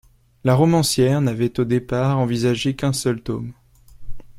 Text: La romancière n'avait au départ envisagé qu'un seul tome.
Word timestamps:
La 0.43 0.55
romancière 0.55 1.21
n'avait 1.21 1.59
au 1.59 1.63
départ 1.63 2.17
envisagé 2.17 2.75
qu'un 2.75 2.91
seul 2.91 3.21
tome. 3.21 3.53